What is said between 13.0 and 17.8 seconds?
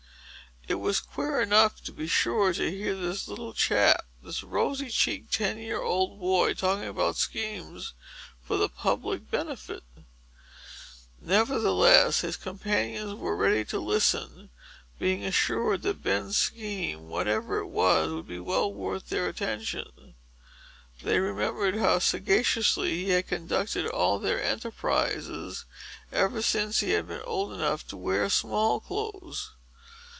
were ready to listen, being assured that Ben's scheme, whatever it